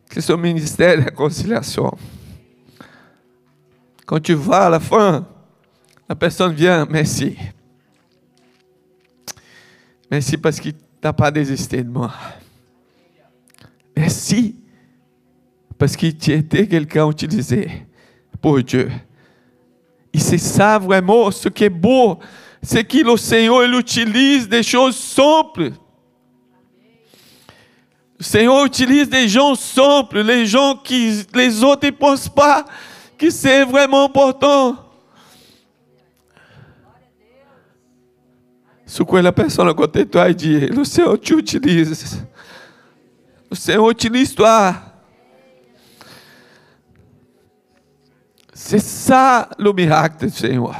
[0.10, 1.98] que ce ministère de réconciliation.
[4.06, 5.26] Quand tu vas à la fin,
[6.10, 7.38] la personne vient, merci.
[10.10, 12.12] Merci parce qu'il n'a pas désisté de moi.
[13.96, 14.58] Merci
[15.78, 17.88] parce qu'il était quelqu'un utilisé
[18.41, 18.91] pour Dieu.
[20.13, 22.19] Et c'est ça vraiment ce qui est beau,
[22.62, 25.71] c'est que le Seigneur il utilise des choses simples.
[28.19, 32.65] Le Seigneur utilise des gens simples, les gens qui les autres ne pensent pas
[33.17, 34.76] que c'est vraiment important.
[38.86, 42.19] Secouer la personne à côté de toi et dire, le Seigneur t'utilise.
[43.50, 44.90] Le Seigneur utilise toi.
[48.63, 50.76] C'est ça le miracle du Seigneur.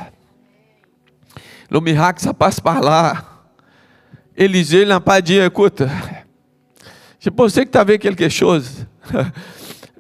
[1.70, 3.15] Le miracle, ça passe par là.
[4.38, 5.82] Élisée n'a pas dit, écoute,
[7.20, 8.86] je pensais que tu avais quelque chose,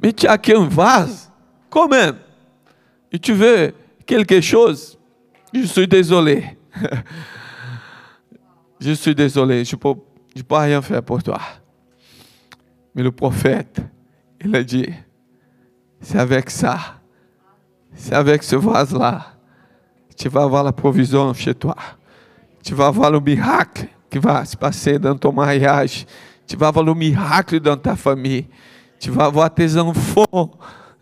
[0.01, 1.29] mais tu as qu'un vase,
[1.71, 2.17] quand même.
[3.11, 3.73] Et tu veux
[4.05, 4.97] quelque chose,
[5.51, 6.55] je suis désolé.
[8.79, 9.99] je suis désolé, je ne peux,
[10.35, 11.19] je peux rien faire pour
[18.01, 19.27] c'est avec ce vase-là,
[20.17, 21.75] tu vas avoir la provision chez toi.
[22.63, 26.07] Tu vas avoir le miracle qui va se passer dans ton mariage.
[26.47, 28.47] Tu vas avoir le miracle dans ta famille.
[28.99, 30.51] Tu vas avoir tes enfants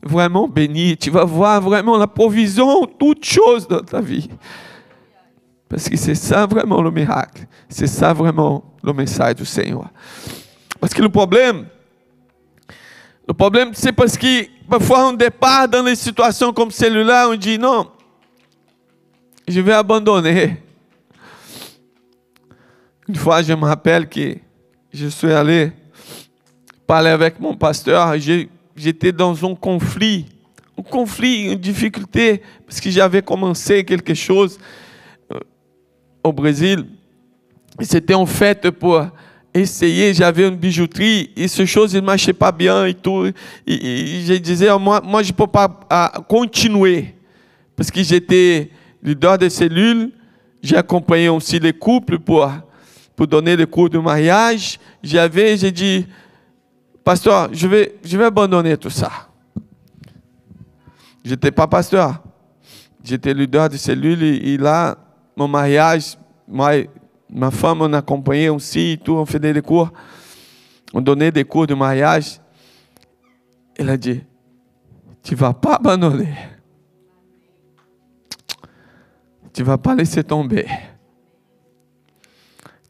[0.03, 0.97] vraiment bénis.
[0.97, 4.29] Tu vas voir vraiment la provision, toutes choses dans ta vie.
[5.69, 7.45] Parce que c'est ça vraiment le miracle.
[7.69, 9.89] C'est ça vraiment le message du Seigneur.
[10.81, 11.65] Parce que le problème,
[13.25, 17.58] le problème, c'est parce que parfois on départ dans des situations comme celle-là, on dit
[17.58, 17.89] non,
[19.47, 20.58] je vais abandonner.
[23.08, 24.36] Une fois, je me rappelle que
[24.93, 25.71] je suis allé
[26.86, 28.13] parler avec mon pasteur,
[28.75, 30.27] j'étais dans un conflit,
[30.77, 34.60] un conflit, une difficulté, parce que j'avais commencé quelque chose
[36.23, 36.86] au Brésil.
[37.82, 39.03] C'était en fait pour
[39.53, 43.31] essayer, j'avais une bijouterie et ce chose ne marchait pas bien et tout.
[43.65, 45.67] Et, je disais, moi, je ne peux pas
[46.27, 47.15] continuer
[47.75, 48.69] parce que j'étais
[49.01, 50.12] leader de cellule,
[50.62, 52.51] j'ai accompagné aussi les couples pour,
[53.15, 54.77] pour donner les cours de mariage.
[55.01, 56.05] J'avais, j'ai dit,
[57.03, 59.12] pasteur, je vais, je vais abandonner tout ça.
[61.23, 62.21] J'étais pas pasteur,
[63.03, 64.97] j'étais leader de cellule et, et là,
[65.35, 66.71] mon mariage, moi,
[67.29, 69.91] ma femme on accompagnait aussi, tout, on faisait des cours,
[70.93, 72.39] on donnait des cours de mariage.
[73.77, 74.21] Elle a dit,
[75.23, 76.33] tu vas pas abandonner.
[79.53, 80.65] Tu vas pas laisser tomber.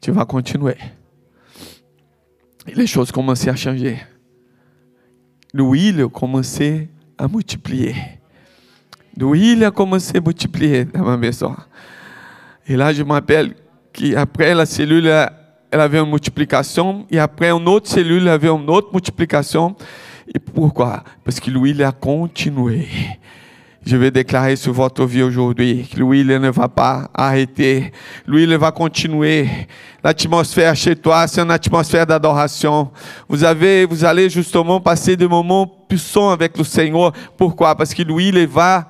[0.00, 0.76] Tu vas continuer.
[2.66, 3.98] Et les choses commençaient à changer.
[5.52, 7.94] L'huile commençait à multiplier.
[9.16, 11.56] L'huile a commencé à multiplier dans ma maison.
[12.66, 13.02] Et là, je
[13.92, 15.06] qu'après la cellule,
[15.70, 19.74] elle avait une multiplication, et après une autre cellule, avait une autre multiplication.
[20.32, 22.86] Et pourquoi Parce que l'huile a continué.
[23.84, 27.90] Je vais déclarer sur votre vie aujourd'hui que l'huile ne va pas arrêter.
[28.26, 29.48] L'huile va continuer.
[30.04, 32.90] L'atmosphère chez toi, c'est une atmosphère d'adoration.
[33.26, 37.12] Vous avez, vous allez justement passer des moments puissants avec le Seigneur.
[37.38, 38.86] Pourquoi Parce que l'huile va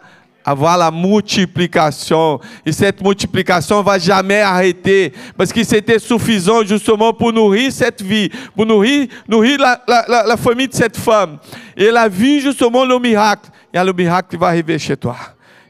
[0.51, 2.41] avoir la multiplication.
[2.65, 5.13] Et cette multiplication va jamais arrêter.
[5.37, 10.75] Parce que c'était suffisant justement pour nourrir cette vie, pour nourrir, nourrir la, famille de
[10.75, 11.39] cette femme.
[11.77, 13.51] Et elle a vu justement le miracle.
[13.73, 15.17] Il y a le miracle qui va arriver chez toi.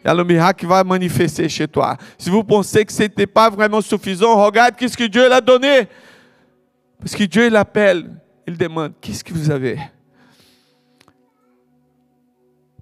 [0.02, 1.96] Il y a le miracle qui va manifester chez toi.
[2.16, 5.86] Si vous pensez que ce n'était pas vraiment suffisant, regarde qu'est-ce que Dieu l'a donné.
[6.98, 8.10] Parce que Dieu l'appelle,
[8.46, 9.78] il demande, qu'est-ce que vous avez?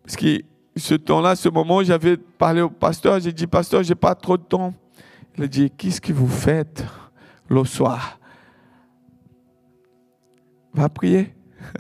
[0.05, 0.43] Parce que
[0.79, 4.43] ce temps-là, ce moment, j'avais parlé au pasteur, j'ai dit, pasteur, j'ai pas trop de
[4.43, 4.75] temps.
[5.37, 6.85] Il a dit, qu'est-ce que vous faites
[7.49, 8.19] le soir?
[10.73, 11.35] Va prier.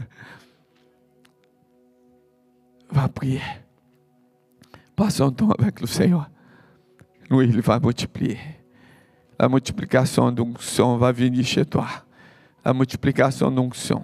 [2.90, 3.42] Va prier.
[4.96, 6.28] Passe un temps avec le Seigneur.
[7.30, 8.38] Oui, il va multiplier.
[9.38, 11.86] La multiplication d'onction va venir chez toi.
[12.64, 14.02] La multiplication d'onction.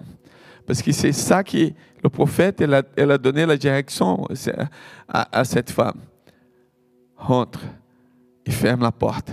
[0.67, 2.75] Parce que c'est ça qui le prophète, elle
[3.11, 4.29] a, donné la direction
[5.09, 6.01] à, cette femme.
[7.17, 7.61] Rentre
[8.45, 9.33] et ferme la porte.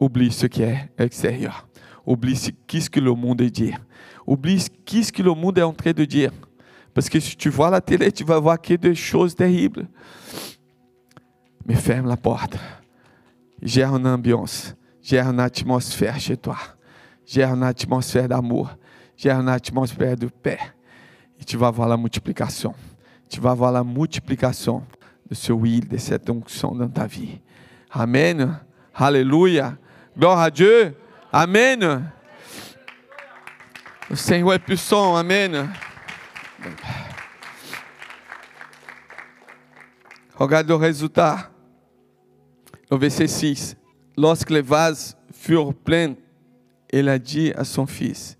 [0.00, 1.68] Oublie ce qui est extérieur.
[2.06, 3.74] Oublie ce qu'est-ce que le monde dit.
[4.26, 6.32] Oublie qu'est-ce que le monde est en train de dire.
[6.94, 9.86] Parce que si tu vois la télé, tu vas voir que des choses terribles.
[11.66, 12.56] Mais ferme la porte.
[13.60, 14.74] Gère une ambiance.
[15.02, 16.56] Gère une atmosphère chez toi.
[17.26, 18.70] Gère une atmosphère d'amour.
[19.16, 20.58] Gère une atmosphère de paix.
[21.40, 22.74] Et tu vas voir la multiplication.
[23.28, 24.84] Tu vas voir la multiplication
[25.28, 27.40] de ce huile, de cette onction dans ta vie.
[27.90, 28.58] Amen.
[28.94, 29.76] Alléluia.
[30.16, 30.94] Gloire à Dieu.
[31.32, 32.10] Amen.
[34.08, 35.16] Le Seigneur est puissant.
[35.16, 35.68] Amen.
[40.36, 41.50] Regarde le résultat.
[42.90, 43.76] Au verset 6.
[44.16, 46.14] Lorsque les vases furent pleins,
[46.92, 48.38] il a dit à son fils,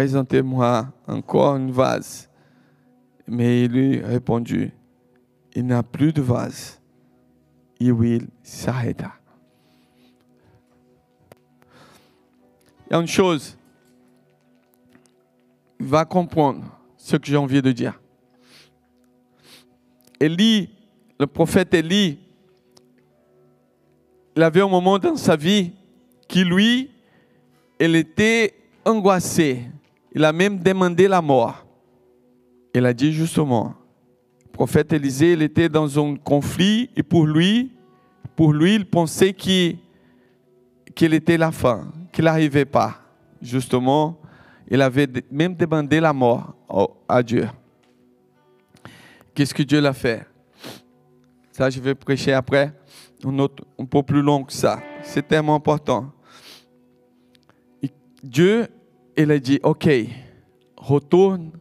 [0.00, 2.30] Présentez-moi encore une vase.
[3.26, 4.70] Mais il lui répondit,
[5.54, 6.80] il n'a plus de vase.
[7.78, 9.12] Et il s'arrêta.
[12.86, 13.58] Il y a une chose,
[15.78, 16.64] va comprendre
[16.96, 18.00] ce que j'ai envie de dire.
[20.18, 20.70] Élie,
[21.18, 22.18] le prophète Élie,
[24.34, 25.72] il avait un moment dans sa vie
[26.26, 26.90] qui, lui,
[27.78, 28.54] il était
[28.86, 29.66] angoissé.
[30.12, 31.64] Il a même demandé la mort.
[32.74, 33.74] Il a dit justement,
[34.44, 37.72] le prophète Élisée, il était dans un conflit et pour lui,
[38.36, 39.78] pour lui, il pensait qu'il
[40.96, 43.00] était la fin, qu'il n'arrivait pas.
[43.42, 44.20] Justement,
[44.68, 46.54] il avait même demandé la mort
[47.08, 47.48] à Dieu.
[49.34, 50.26] Qu'est-ce que Dieu l'a fait?
[51.52, 52.72] Ça, je vais prêcher après,
[53.24, 54.80] un, autre, un peu plus long que ça.
[55.02, 56.12] C'est tellement important.
[58.22, 58.68] Dieu,
[59.16, 59.88] il a dit, OK,
[60.76, 61.52] retourne,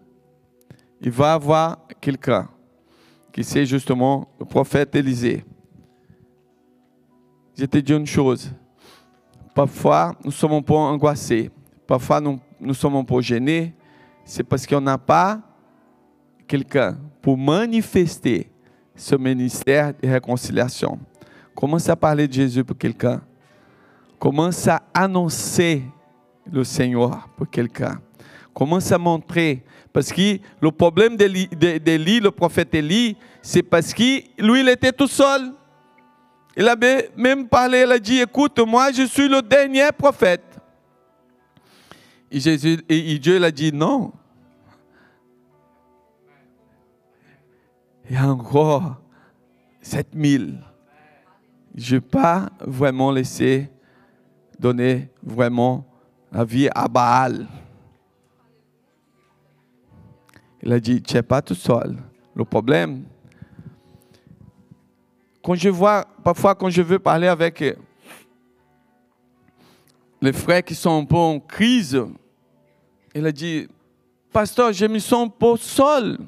[1.01, 2.49] il va avoir quelqu'un
[3.31, 5.43] qui c'est justement le prophète Élisée.
[7.57, 8.51] Je te dis une chose,
[9.53, 11.51] parfois nous sommes un peu angoissés,
[11.85, 13.73] parfois nous, nous sommes un peu gênés,
[14.23, 15.41] c'est parce qu'on n'a pas
[16.47, 18.49] quelqu'un pour manifester
[18.95, 20.99] ce ministère de réconciliation.
[21.55, 23.21] Commence à parler de Jésus pour quelqu'un.
[24.17, 25.83] Commence à annoncer
[26.51, 28.01] le Seigneur pour quelqu'un.
[28.53, 29.63] Commence à montrer?
[29.91, 35.07] Parce que le problème d'Élie, le prophète Élie, c'est parce que lui, il était tout
[35.07, 35.53] seul.
[36.55, 40.43] Il avait même parlé, il a dit, écoute, moi, je suis le dernier prophète.
[42.31, 44.11] Et, Jésus, et Dieu l'a dit, non.
[48.09, 48.97] Il y a encore
[49.81, 50.59] 7000.
[51.75, 53.69] Je ne vais pas vraiment laisser
[54.59, 55.88] donner vraiment
[56.32, 57.47] la vie à Baal.
[60.61, 61.97] Il a dit, tu n'es pas tout seul.
[62.36, 63.05] Le problème,
[65.43, 67.63] quand je vois, parfois quand je veux parler avec
[70.21, 72.01] les frères qui sont un peu en crise,
[73.15, 73.67] il a dit,
[74.32, 76.19] pasteur, je me sens un peu seul.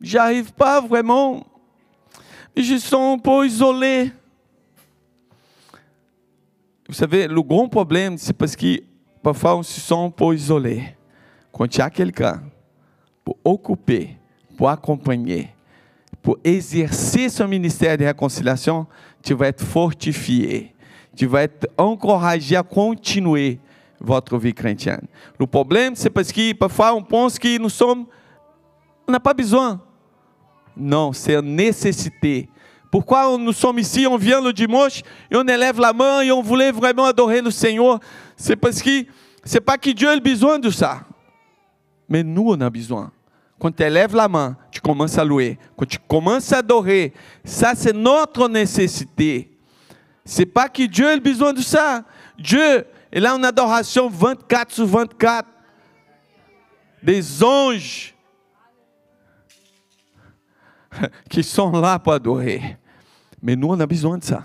[0.00, 1.46] J'arrive pas vraiment.
[2.56, 4.12] Je sens un peu isolé.
[6.92, 8.78] Vous savez, le grand problème, c'est parce que
[9.22, 10.94] parfois on se sent un peu isolé.
[11.50, 12.42] Quand il y a quelqu'un
[13.24, 14.18] pour occuper,
[14.58, 15.48] pour acompanher,
[16.20, 18.86] pour exercer ce ministère de réconciliation,
[19.22, 20.74] tu vas être fortifié.
[21.16, 23.58] Tu vas être encouragé à continuer
[23.98, 25.06] votre vie chrétienne.
[25.40, 28.04] Le problème, c'est parce que parfois on pense que nous sommes,
[29.08, 29.80] on n'a pas besoin.
[30.76, 32.50] Non, c'est une nécessité.
[32.92, 36.42] Pourquoi nous sommes ici, on vient le dimanche et on élève la main et on
[36.42, 37.98] voulait vraiment adorer le Seigneur
[38.36, 39.06] C'est parce que
[39.42, 41.00] c'est pas que Dieu a besoin de ça.
[42.06, 43.10] Mais nous, on a besoin.
[43.58, 45.58] Quand tu élèves la main, tu commences à louer.
[45.74, 49.50] Quand tu commences à adorer, ça c'est notre nécessité.
[50.22, 52.04] C'est pas que Dieu a besoin de ça.
[52.38, 55.48] Dieu, il a une adoration 24 sur 24.
[57.02, 58.14] Des anges
[61.30, 62.76] qui sont là pour adorer.
[63.42, 64.42] Mais on a besoin de ça.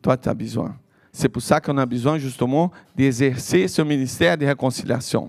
[0.00, 0.76] Toi, tu as besoin.
[1.12, 5.28] C'est pour ça qu'on a besoin justement d'exercer ce ministère de réconciliation.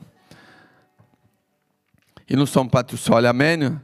[2.29, 3.25] Et nous ne sommes pas seuls.
[3.25, 3.79] Amen.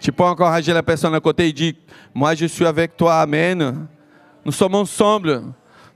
[0.00, 1.74] Tu peux encourager la personne à côté et dire,
[2.14, 3.20] moi je suis avec toi.
[3.20, 3.86] Amen.
[4.44, 5.42] Nous sommes ensemble.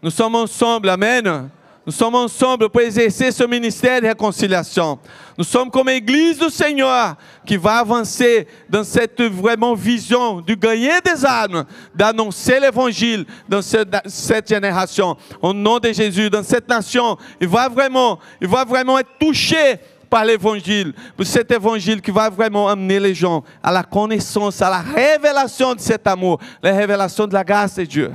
[0.02, 0.88] Nous sommes ensemble.
[0.90, 1.48] Amen.
[1.86, 4.98] Nous sommes ensemble pour exercer ce ministère de réconciliation.
[5.38, 7.14] Nous sommes comme Église du Seigneur
[7.46, 11.64] qui va avancer dans cette vraiment vision de gagner des âmes,
[11.94, 15.16] d'annoncer l'évangile dans cette, génération.
[15.40, 19.76] Au nom de Jésus, dans cette nation, il va vraiment, il va vraiment être touché
[20.10, 24.70] par l'évangile, pour cet évangile qui va vraiment amener les gens à la connaissance, à
[24.70, 28.12] la révélation de cet amour, la révélation de la grâce de Dieu.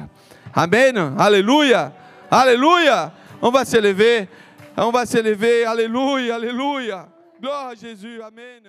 [0.53, 1.15] Amen.
[1.17, 1.93] Alléluia.
[2.29, 3.13] Alléluia.
[3.41, 4.27] On va s'élever.
[4.77, 5.65] On va s'élever.
[5.65, 7.09] Alléluia, Alléluia.
[7.39, 8.21] Gloire à Jésus.
[8.21, 8.63] Amen.